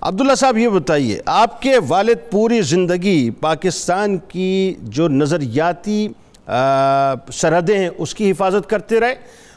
عبداللہ 0.00 0.34
صاحب 0.34 0.58
یہ 0.58 0.68
بتائیے، 0.68 1.18
آپ 1.26 1.60
کے 1.62 1.74
والد 1.88 2.30
پوری 2.30 2.60
زندگی 2.62 3.30
پاکستان 3.40 4.16
کی 4.28 4.74
جو 4.82 5.08
نظریاتی 5.08 6.06
سرحدیں 7.32 7.78
ہیں، 7.78 7.88
اس 7.98 8.14
کی 8.14 8.30
حفاظت 8.30 8.68
کرتے 8.70 9.00
رہے، 9.00 9.14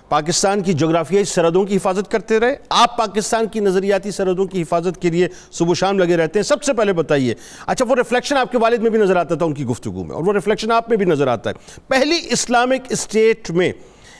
پاکستان 0.10 0.62
کی 0.64 0.74
جغرافیائی 0.74 1.26
سرحدوں 1.26 1.64
کی 1.66 1.76
حفاظت 1.76 2.12
کرتے 2.12 2.40
رہے، 2.40 2.56
آپ 2.70 2.98
پاکستان 2.98 3.48
کی 3.52 3.60
نظریاتی 3.60 4.12
سرحدوں 4.12 4.46
کی 4.46 4.62
حفاظت 4.62 5.02
کے 5.02 5.10
لیے 5.10 5.28
صبح 5.52 5.74
شام 5.78 6.00
لگے 6.00 6.18
رہتے 6.18 6.40
ہیں، 6.40 6.44
سب 6.44 6.64
سے 6.64 6.74
پہلے 6.74 6.94
بتائیے۔ 6.94 7.34
اچھا 7.66 7.86
وہ 7.90 7.96
ریفلیکشن 7.96 8.38
آپ 8.38 8.52
کے 8.52 8.58
والد 8.58 8.82
میں 8.82 8.90
بھی 8.90 9.00
نظر 9.00 9.16
آتا 9.16 9.36
تھا 9.36 9.46
ان 9.46 9.54
کی 9.54 9.66
گفتگو 9.66 10.04
میں، 10.04 10.16
اور 10.16 10.24
وہ 10.24 10.34
ریفلیکشن 10.34 10.72
آپ 10.72 10.90
میں 10.90 10.98
بھی 10.98 11.06
نظر 11.06 11.28
آتا 11.28 11.50
ہے۔ 11.50 11.80
پہلی 11.88 12.20
اسلامک 12.32 12.92
اسٹیٹ 12.92 13.52
میں 13.52 13.72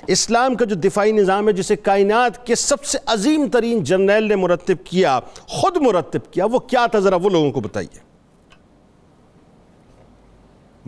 اسلام 0.08 0.56
کا 0.56 0.66
جو 0.66 0.76
دفاعی 0.76 1.12
نظام 1.12 1.48
ہے 1.48 1.54
جسے 1.54 1.76
کائنات 1.76 2.46
کے 2.46 2.56
سب 2.56 2.84
سے 2.84 2.98
عظیم 3.06 3.48
ترین 3.52 3.84
جرنیل 3.84 4.24
نے 4.24 4.36
مرتب 4.36 4.76
کیا 4.84 5.20
خود 5.38 5.78
مرتب 5.78 6.32
کیا 6.32 6.46
وہ 6.46 6.60
کیا 6.60 6.86
تھا 6.86 7.00
ذرا 7.00 7.16
وہ 7.16 7.30
لوگوں 7.30 7.52
کو 7.52 7.60
بتائیے۔ 7.60 8.00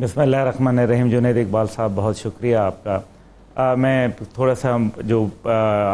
بسم 0.02 0.20
اللہ 0.20 0.38
الرحمن 0.38 0.80
الرحیم۔ 0.80 1.10
جنید 1.10 1.38
اقبال 1.38 1.68
صاحب 1.76 1.92
بہت 1.96 2.18
شکریہ 2.18 2.56
آپ 2.56 2.84
کا۔ 2.84 3.00
میں 3.78 4.08
تھوڑا 4.34 4.56
سا 4.56 4.78
جو 4.98 5.26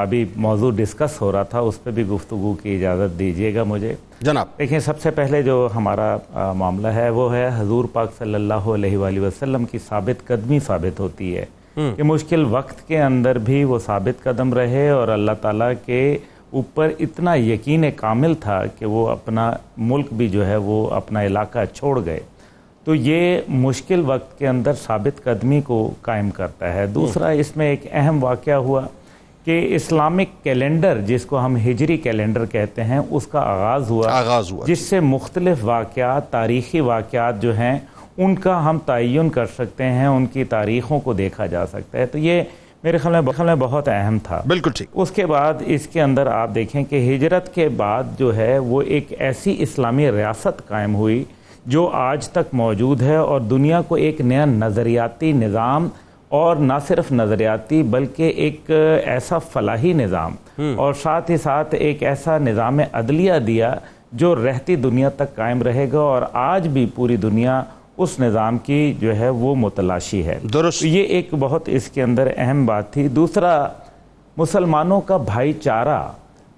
ابھی 0.02 0.26
موضوع 0.36 0.72
ڈسکس 0.72 1.22
ہو 1.22 1.32
رہا 1.32 1.44
تھا 1.44 1.60
اس 1.60 1.84
پہ 1.84 1.92
بھی 1.92 2.08
گفتگو 2.08 2.54
کی 2.54 2.76
اجازت 2.76 3.20
دیجیے 3.20 3.56
گا 3.56 3.64
مجھے۔ 3.64 3.96
جناب۔ 4.22 4.48
دیکھیں 4.58 4.80
سب 4.80 5.02
سے 5.02 5.12
پہلے 5.12 5.42
جو 5.44 5.68
ہمارا 5.76 6.54
معاملہ 6.54 6.88
ہے 6.88 7.10
وہ 7.10 7.34
ہے 7.36 7.50
حضور 7.58 7.86
پاک 7.94 8.10
صلی 8.18 8.36
اللہ 8.36 8.54
علیہ 8.54 8.98
وآلہ 8.98 9.20
وسلم 9.20 9.66
کی 9.66 9.78
ثابت 9.90 10.28
قدمی 10.28 10.60
ثابت 10.60 11.00
ہوتی 11.00 11.38
ہے۔ 11.38 11.46
کہ 11.76 12.04
مشکل 12.04 12.46
وقت 12.50 12.88
کے 12.88 13.02
اندر 13.02 13.38
بھی 13.38 13.64
وہ 13.64 13.80
ثابت 13.80 14.24
قدم 14.24 14.54
رہے 14.54 14.90
اور 14.90 15.08
اللہ 15.08 15.32
تعالیٰ 15.42 15.72
کے 15.86 16.18
اوپر 16.50 16.90
اتنا 17.00 17.36
یقین 17.36 17.86
کامل 17.96 18.34
تھا 18.34 18.66
کہ 18.80 18.86
وہ 18.86 19.08
اپنا 19.08 19.54
ملک 19.78 20.14
بھی 20.14 20.30
جو 20.30 20.48
ہے 20.48 20.56
وہ 20.56 20.90
اپنا 20.90 21.26
علاقہ 21.26 21.60
چھوڑ 21.74 22.06
گئے۔ 22.06 22.20
تو 22.84 22.96
یہ 22.96 23.42
مشکل 23.48 24.04
وقت 24.06 24.40
کے 24.40 24.48
اندر 24.48 24.74
ثابت 24.74 25.24
قدمی 25.24 25.62
کو 25.62 25.94
قائم 26.02 26.30
کرتا 26.30 26.74
ہے۔ 26.74 26.88
دوسرا 26.88 27.28
اس 27.28 27.58
میں 27.58 27.70
ایک 27.70 27.86
اہم 27.92 28.24
واقعہ 28.24 28.54
ہوا 28.54 28.82
کہ 29.46 29.76
اسلامک 29.76 30.44
کیلنڈر 30.44 31.02
جس 31.02 31.26
کو 31.26 31.46
ہم 31.46 31.56
ہجری 31.56 31.98
کیلنڈر 31.98 32.46
کہتے 32.46 32.84
ہیں 32.84 33.00
اس 33.10 33.28
کا 33.28 33.40
آغاز 33.40 33.90
ہوا۔ 33.90 34.12
آغاز 34.12 34.52
ہوا۔ 34.52 34.66
جس 34.68 34.80
سے 34.80 35.00
مختلف 35.00 35.58
واقعات 35.62 36.30
تاریخی 36.30 36.80
واقعات 36.80 37.42
جو 37.42 37.58
ہیں 37.58 37.80
ان 38.18 38.36
کا 38.36 38.70
ہم 38.70 38.78
تعین 38.86 39.30
کر 39.30 39.46
سکتے 39.46 39.84
ہیں 39.84 40.08
ان 40.08 40.26
کی 40.26 40.44
تاریخوں 40.44 41.00
کو 41.00 41.14
دیکھا 41.14 41.46
جا 41.46 41.68
سکتا 41.68 41.98
ہے۔ 41.98 42.06
تو 42.06 42.18
یہ 42.18 42.42
میرے 42.84 42.98
خیال 42.98 43.46
میں 43.46 43.56
بہت 43.56 43.90
اہم 43.90 44.18
تھا۔ 44.24 44.42
بالکل 44.48 44.72
ٹھیک۔ 44.72 44.90
اس 44.94 45.12
کے 45.12 45.26
بعد 45.26 45.54
اس 45.66 45.88
کے 45.88 46.02
اندر 46.02 46.28
آپ 46.28 46.56
دیکھیں 46.56 46.84
کہ 46.84 47.16
ہجرت 47.16 47.56
کے 47.56 47.70
بعد 47.70 48.04
جو 48.20 48.36
ہے 48.36 48.58
وہ 48.58 48.82
ایک 48.82 49.14
ایسی 49.20 49.56
اسلامی 49.60 50.12
ریاست 50.12 50.68
قائم 50.68 50.96
ہوئی 50.96 51.24
جو 51.66 51.90
آج 51.94 52.30
تک 52.30 52.54
موجود 52.54 53.02
ہے 53.02 53.16
اور 53.16 53.42
دنیا 53.42 53.82
کو 53.82 53.96
ایک 53.96 54.22
نیا 54.22 54.46
نظریاتی 54.46 55.32
نظام 55.32 55.90
اور 56.30 56.56
نہ 56.56 56.74
صرف 56.88 57.12
نظریاتی 57.12 57.84
بلکہ 57.84 58.24
ایک 58.24 58.72
ایسا 59.06 59.38
فلاحی 59.38 59.94
نظام 59.94 60.36
اور 60.76 60.94
ساتھ 60.94 61.32
ہی 61.32 61.38
ساتھ 61.38 61.76
ایک 61.76 62.04
ایسا 62.04 62.38
نظام 62.38 62.80
عدلیہ 62.94 63.34
دیا 63.48 63.76
جو 64.12 64.36
رہتی 64.36 64.76
دنیا 64.76 65.10
تک 65.10 65.36
قائم 65.36 65.64
رہے 65.64 65.88
گا 65.94 66.00
اور 66.00 66.22
آج 66.34 66.68
بھی 66.68 66.86
پوری 66.96 67.18
دنیا 67.18 67.64
اس 67.98 68.20
نظام 68.20 68.58
کی 68.58 68.94
جو 69.00 69.16
ہے 69.16 69.30
وہ 69.30 69.56
متلاشی 69.56 70.26
ہے۔ 70.26 70.40
درست۔ 70.54 70.86
یہ 70.86 71.04
ایک 71.04 71.30
بہت 71.40 71.64
اس 71.66 71.90
کے 71.90 72.04
اندر 72.04 72.28
اہم 72.38 72.66
بات 72.66 72.94
تھی۔ 72.94 73.08
دوسرا 73.08 73.68
مسلمانوں 74.38 75.02
کا 75.02 75.18
بھائی 75.18 75.54
چارہ۔ 75.54 76.12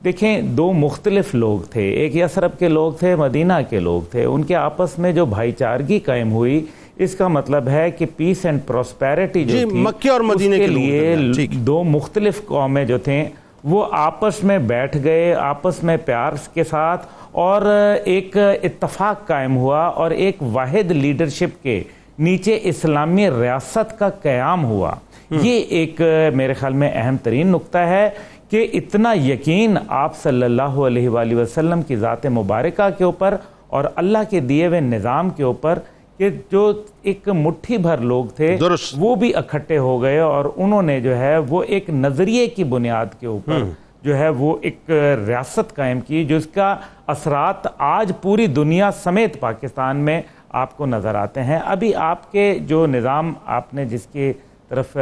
دیکھیں 0.04 0.42
دو 0.42 0.74
مختلف 0.74 1.36
لوگ 1.36 1.60
تھے۔ 1.60 1.82
ایک 1.82 2.16
یسرب 2.16 2.60
کے 2.60 2.68
لوگ 2.68 2.94
تھے 2.94 3.16
مدینہ 3.16 3.54
کے 3.70 3.80
لوگ 3.80 4.02
تھے۔ 4.12 4.26
ان 4.26 4.44
کے 4.44 4.56
آپس 4.56 5.00
میں 5.00 5.12
جو 5.12 5.26
بھائی 5.26 5.52
چارگی 5.52 6.00
قائم 6.00 6.32
ہوئی 6.32 6.66
اس 6.96 7.16
کا 7.16 7.28
مطلب 7.28 7.68
ہے 7.68 7.92
کہ 7.92 8.06
پیس 8.18 8.46
اینڈ 8.46 8.60
پروسپیرٹی 8.68 9.44
جو 9.44 9.58
جی 9.58 9.66
تھی 9.70 9.78
مکہ 9.78 10.10
اور 10.10 10.22
مدینہ 10.22 10.56
کے 10.56 10.62
کے 10.62 10.68
لیے 10.68 11.16
دو 11.48 11.84
مختلف 11.84 12.46
قومیں 12.46 12.86
جو 12.86 12.98
تھیں 12.98 13.26
وہ 13.64 13.86
آپس 13.92 14.44
میں 14.44 14.58
بیٹھ 14.60 14.98
گئے 15.04 15.34
آپس 15.34 15.84
میں 15.84 15.98
پیار 15.98 16.34
کے 16.54 16.64
ساتھ 16.64 17.06
اور 17.32 17.62
ایک 18.06 18.38
اتفاق 18.38 19.28
قائم 19.28 19.58
ہوا 19.58 19.86
اور 19.86 20.12
ایک 20.12 20.38
واحد 20.54 20.92
لیڈرشپ 20.92 21.64
کے 21.64 21.84
نیچے 22.20 22.60
اسلامی 22.64 23.30
ریاست 23.30 24.00
کا 24.00 24.10
قیام 24.10 24.66
ہوا۔ 24.66 24.92
یہ 25.32 25.64
ایک 25.70 26.02
میرے 26.36 26.54
خیال 26.54 26.74
میں 26.74 26.92
اہم 26.94 27.18
ترین 27.24 27.48
نقطہ 27.48 27.78
ہے 27.78 28.10
کہ 28.50 28.68
اتنا 28.74 29.14
یقین 29.14 29.78
آپ 29.88 30.18
صلی 30.18 30.44
اللہ 30.44 30.80
علیہ 30.88 31.10
وآلہ 31.10 31.36
وسلم 31.36 31.82
کی 31.82 31.96
ذات 31.96 32.26
مبارکہ 32.26 32.90
کے 32.98 33.04
اوپر 33.04 33.36
اور 33.68 33.86
اللہ 33.96 34.18
کے 34.30 34.40
دیے 34.40 34.68
ہوئے 34.68 34.80
نظام 34.80 35.30
کے 35.30 35.44
اوپر 35.44 35.80
کہ 36.18 36.30
جو 36.52 36.72
ایک 37.02 37.30
مٹھی 37.30 37.78
بھر 37.78 37.98
لوگ 37.98 38.26
تھے 38.26 38.56
درست۔ 38.60 38.94
وہ 38.98 39.16
بھی 39.16 39.36
اکٹھے 39.36 39.78
ہو 39.78 40.02
گئے 40.02 40.20
اور 40.20 40.46
انہوں 40.56 40.82
نے 40.82 41.00
جو 41.02 41.18
ہے 41.18 41.38
وہ 41.38 41.64
ایک 41.64 41.90
نظریے 41.90 42.48
کی 42.48 42.64
بنیاد 42.64 43.20
کے 43.20 43.28
اوپر 43.28 43.64
جو 44.04 44.18
ہے 44.18 44.30
وہ 44.30 44.56
ایک 44.62 44.92
ریاست 45.28 45.76
قائم 45.76 46.00
کی 46.00 46.24
جس 46.26 46.48
کا 46.48 46.76
اثرات 47.08 47.68
آج 47.78 48.12
پوری 48.22 48.48
دنیا 48.48 48.90
سمیت 48.92 49.40
پاکستان 49.40 49.98
میں 49.98 50.22
آپ 50.50 50.78
کو 50.78 50.86
نظر 50.86 51.16
آتے 51.16 51.44
ہیں۔ 51.44 51.60
ابھی 51.66 51.94
آپ 51.96 52.32
کے 52.32 52.58
جو 52.62 52.86
نظام 52.88 53.34
آپ 53.46 53.74
نے 53.74 53.86
جس 53.86 54.06
کی 54.12 54.32
طرف 54.70 54.98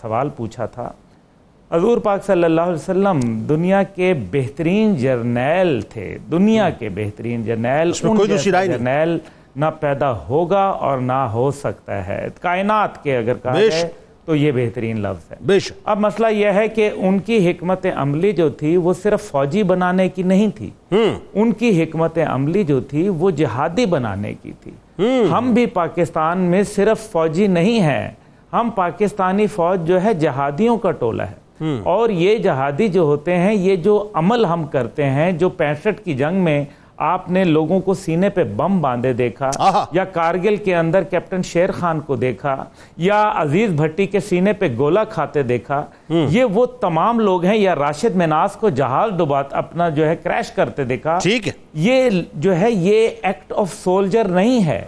سوال 0.00 0.28
پوچھا 0.28 0.66
تھا 0.66 0.90
حضور 1.70 1.98
پاک 1.98 2.24
صلی 2.24 2.44
اللہ 2.44 2.60
علیہ 2.60 2.72
وسلم 2.72 3.20
دنیا 3.48 3.82
کے 3.82 4.12
بہترین 4.30 4.94
جرنیل 4.96 5.80
تھے۔ 5.80 6.16
دنیا 6.30 6.70
کے 6.70 6.88
بہترین 6.88 7.44
جرنیل 7.44 7.92
جرنیل 7.92 9.18
نہ 9.58 9.64
پیدا 9.80 10.12
ہوگا 10.28 10.64
اور 10.64 10.98
نہ 10.98 11.12
ہو 11.12 11.50
سکتا 11.50 12.06
ہے۔ 12.06 12.28
کائنات 12.40 13.04
کے 13.04 13.16
اگر 13.16 13.34
کہا 13.34 13.54
جائے 13.70 13.90
تو 14.24 14.36
یہ 14.36 14.52
بہترین 14.52 15.00
لفظ 15.00 15.32
ہے۔ 15.32 15.36
اب 15.84 16.00
مسئلہ 16.00 16.26
یہ 16.26 16.46
ہے 16.46 16.68
کہ 16.68 16.90
ان 16.96 17.18
کی 17.18 17.50
حکمت 17.50 17.86
عملی 17.96 18.32
جو 18.32 18.48
تھی 18.48 18.76
وہ 18.76 18.92
صرف 19.02 19.22
فوجی 19.22 19.62
بنانے 19.62 20.08
کی 20.08 20.22
نہیں 20.22 20.48
تھی۔ 20.54 20.70
ان 21.34 21.52
کی 21.52 21.82
حکمت 21.82 22.18
عملی 22.26 22.64
جو 22.64 22.80
تھی 22.80 23.08
وہ 23.08 23.30
جہادی 23.30 23.86
بنانے 23.86 24.34
کی 24.42 24.52
تھی۔ 24.60 24.72
ہم 25.32 25.54
بھی 25.54 25.66
پاکستان 25.66 26.38
میں 26.38 26.62
صرف 26.62 27.12
فوجی 27.12 27.46
نہیں 27.46 27.80
ہیں۔ 27.80 28.10
ہم 28.52 28.70
پاکستانی 28.74 29.46
فوج 29.46 29.86
جو 29.86 30.02
ہے 30.02 30.14
جہادیوں 30.14 30.76
کا 30.78 30.90
ٹولہ 30.90 31.22
ہے۔ 31.22 31.48
اور 31.82 32.08
یہ 32.08 32.36
جہادی 32.36 32.88
جو 32.88 33.02
ہوتے 33.02 33.36
ہیں 33.36 33.54
یہ 33.54 33.76
جو 33.76 34.08
عمل 34.14 34.44
ہم 34.44 34.66
کرتے 34.66 35.04
ہیں 35.04 35.32
جو 35.32 35.48
پینسٹھ 35.48 36.04
کی 36.04 36.14
جنگ 36.14 36.44
میں 36.44 36.64
آپ 36.98 37.30
نے 37.30 37.44
لوگوں 37.44 37.80
کو 37.80 37.94
سینے 37.94 38.28
پہ 38.28 38.44
بم 38.44 38.80
باندھے 38.80 39.12
دیکھا 39.12 39.50
یا 39.92 40.04
کارگل 40.04 40.56
کے 40.56 40.76
اندر 40.76 41.02
کیپٹن 41.02 41.42
شیر 41.42 41.72
خان 41.72 42.00
کو 42.00 42.16
دیکھا 42.16 42.64
یا 42.96 43.32
عزیز 43.34 43.70
بھٹی 43.70 44.06
کے 44.06 44.20
سینے 44.20 44.52
پہ 44.52 44.68
گولا 44.78 45.04
کھاتے 45.04 45.42
دیکھا 45.42 45.84
یہ 46.28 46.44
وہ 46.44 46.66
تمام 46.66 47.20
لوگ 47.20 47.44
ہیں 47.44 47.56
یا 47.56 47.74
راشد 47.74 48.16
مناس 48.16 48.52
کو 48.52 48.68
جہاز 48.68 49.10
ڈبات 49.18 49.54
اپنا 49.54 49.88
جو 49.88 50.08
ہے 50.08 50.16
کریش 50.16 50.52
کرتے 50.52 50.84
دیکھا۔ 50.84 51.18
یہ 51.74 52.10
جو 52.34 52.56
ہے 52.56 52.70
یہ 52.70 53.08
ایکٹ 53.22 53.52
آف 53.56 53.74
سولجر 53.74 54.28
نہیں 54.28 54.66
ہے۔ 54.66 54.84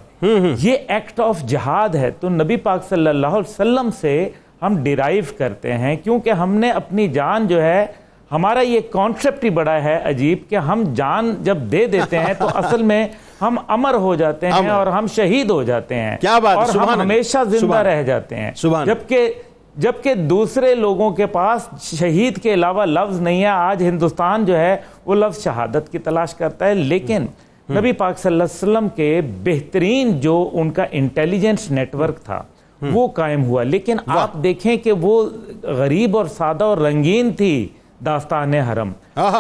یہ 0.59 0.77
ایکٹ 0.89 1.21
آف 1.21 1.43
جہاد 1.43 1.95
ہے۔ 1.95 2.11
تو 2.11 2.29
نبی 2.29 2.57
پاک 2.57 2.89
صلی 2.89 3.07
اللہ 3.07 3.27
علیہ 3.27 3.51
وسلم 3.51 3.91
سے 4.01 4.29
ہم 4.63 4.83
ڈیرائیو 4.83 5.25
کرتے 5.39 5.73
ہیں 5.73 5.97
کیونکہ 5.97 6.31
ہم 6.31 6.55
نے 6.55 6.71
اپنی 6.71 7.09
جان 7.09 7.47
جو 7.47 7.63
ہے 7.63 7.87
ہمارا 8.31 8.61
یہ 8.61 8.81
کانسیپٹ 8.91 9.45
ہی 9.45 9.51
بڑا 9.51 9.83
ہے 9.83 9.99
عجیب 10.05 10.49
کہ 10.49 10.57
ہم 10.57 10.83
جان 10.95 11.35
جب 11.43 11.57
دے 11.73 11.87
دیتے 11.87 12.19
ہیں 12.19 12.35
تو 12.35 12.47
اصل 12.55 12.83
میں 12.83 13.07
ہم 13.43 13.57
امر 13.69 13.95
ہو 13.95 14.15
جاتے 14.15 14.47
ہیں 14.47 14.69
اور 14.71 14.87
ہم 14.87 15.07
شہید 15.07 15.51
ہو 15.51 15.63
جاتے 15.63 15.95
ہیں 15.95 16.17
کیا 16.21 16.39
بات 16.39 16.57
اور 16.57 16.67
ہم 16.77 17.01
ہمیشہ 17.01 17.39
زندہ 17.51 17.77
رہ 17.85 18.03
جاتے 18.03 18.37
ہیں۔ 18.37 18.53
جبکہ 18.87 19.33
جبکہ 19.77 20.15
دوسرے 20.15 20.75
لوگوں 20.75 21.11
کے 21.11 21.27
پاس 21.27 21.69
شہید 21.83 22.39
کے 22.39 22.55
علاوہ 22.55 22.85
لفظ 22.85 23.21
نہیں 23.21 23.41
ہے 23.43 23.47
آج 23.47 23.83
ہندوستان 23.83 24.45
جو 24.45 24.59
ہے 24.59 24.77
وہ 25.07 25.15
لفظ 25.15 25.43
شہادت 25.45 25.93
کی 25.93 25.99
تلاش 25.99 26.35
کرتا 26.35 26.67
ہے۔ 26.67 26.75
لیکن 26.75 27.27
نبی 27.69 27.93
پاک 27.93 28.19
صلی 28.19 28.33
اللہ 28.33 28.45
علیہ 28.45 28.59
وسلم 28.59 28.89
کے 28.89 29.21
بہترین 29.45 30.21
جو 30.21 30.51
ان 30.53 30.71
کا 30.71 30.85
انٹیلیجنس 30.91 31.71
نیٹ 31.71 31.95
ورک 31.95 32.21
تھا 32.25 32.43
وہ 32.81 33.09
قائم 33.09 33.45
ہوا۔ 33.45 33.63
لیکن 33.63 33.97
آپ 34.07 34.33
دیکھیں 34.43 34.77
کہ 34.77 34.93
وہ 34.93 35.23
غریب 35.63 36.17
اور 36.17 36.27
سادہ 36.27 36.65
اور 36.65 36.79
رنگین 36.79 37.33
تھی۔ 37.33 37.69
داستان 38.05 38.55
حرم۔ 38.55 38.93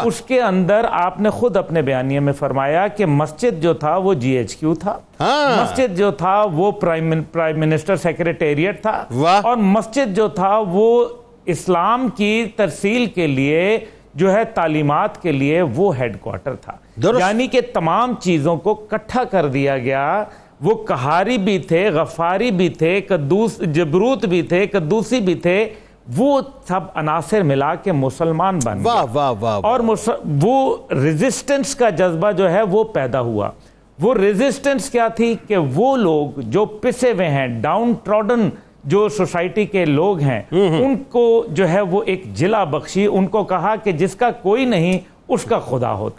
اس 0.05 0.21
کے 0.21 0.41
اندر 0.43 0.85
آپ 0.91 1.21
نے 1.21 1.31
خود 1.31 1.57
اپنے 1.57 1.83
بیانیے 1.83 2.21
میں 2.21 2.33
فرمایا 2.33 2.89
کہ 2.89 3.07
مسجد 3.07 3.63
جو 3.63 3.75
تھا 3.75 3.97
وہ 3.97 4.15
جی 4.15 4.31
ایچ 4.31 4.57
کیو 4.57 4.75
تھا۔ 4.75 4.99
مسجد 5.63 5.99
جو 5.99 6.11
تھا 6.11 6.45
وہ 6.53 6.73
پرائم 6.73 7.15
منسٹر 7.57 7.97
سیکریٹریٹ 7.97 8.83
تھا۔ 8.83 9.05
اور 9.43 9.57
مسجد 9.57 10.17
جو 10.17 10.29
تھا 10.29 10.63
وہ 10.69 11.05
اسلام 11.45 12.09
کی 12.17 12.47
ترسیل 12.57 13.07
کے 13.07 13.27
لیے 13.27 13.79
جو 14.15 14.33
ہے 14.33 14.45
تعلیمات 14.45 15.23
کے 15.23 15.33
لیے 15.33 15.63
وہ 15.63 15.99
ہیڈ 15.99 16.21
کوارٹر 16.21 16.55
تھا۔ 16.55 16.73
یعنی 17.19 17.47
کہ 17.47 17.61
تمام 17.75 18.15
چیزوں 18.21 18.57
کو 18.57 18.75
کٹھا 18.75 19.25
کر 19.25 19.47
دیا 19.47 19.79
گیا۔ 19.79 20.25
وہ 20.61 20.75
کہاری 20.75 21.39
بھی 21.39 21.59
تھے 21.59 21.89
غفاری 21.91 22.51
بھی 22.51 22.69
تھے 22.69 23.01
قدوس 23.01 23.59
جبروت 23.59 24.25
بھی 24.25 24.43
تھے 24.43 24.67
قدوسی 24.67 25.21
بھی 25.21 25.35
تھے۔ 25.35 25.69
وہ 26.17 26.41
سب 26.69 26.81
عناصر 26.95 27.43
ملا 27.43 27.75
کے 27.75 27.93
مسلمان 27.93 28.59
بن 28.65 28.81
واہ 28.83 29.05
واہ 29.13 29.33
واہ 29.41 29.61
اور 29.63 29.81
وہ 30.43 30.77
ریزسٹنس 30.93 31.75
کا 31.75 31.91
جذبہ 31.91 32.33
جو 32.33 32.51
ہے 32.51 32.63
وہ 32.63 32.85
پیدا 32.85 33.21
ہوا۔ 33.21 33.51
وہ 34.03 34.15
ریزسٹنس 34.15 34.91
کیا 34.91 35.09
تھی 35.09 35.35
کہ 35.49 35.57
وہ 35.57 35.97
لوگ 35.97 36.41
جو 36.41 36.65
پسے 36.65 37.13
ہوئے 37.13 37.29
ہیں 37.29 37.47
ڈاؤن 37.47 37.93
ٹراڈن 38.03 38.49
جو 38.85 39.09
سوسائٹی 39.09 39.67
کے 39.67 39.85
لوگ 39.85 40.19
ہیں 40.19 40.43
ان 40.53 40.97
کو 41.09 41.45
جو 41.51 41.69
ہے 41.69 41.81
وہ 41.81 42.03
ایک 42.07 42.35
جلا 42.35 42.65
بخشی 42.65 43.07
ان 43.07 43.27
کو 43.27 43.45
کہا 43.45 43.77
کہ 43.77 43.93
جس 43.93 44.15
کا 44.15 44.31
کوئی 44.31 44.65
نہیں 44.65 44.99
اس 45.29 45.45
کا 45.45 45.59
خدا 45.59 45.93
ہوتا 45.93 46.19